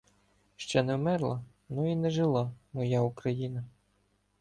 [0.55, 3.65] Ще не вмерла, но і не жила моя Україна